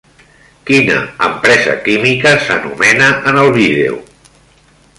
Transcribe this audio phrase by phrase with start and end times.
[0.69, 0.95] Quina
[1.27, 4.01] empresa química s'anomena en el vídeo?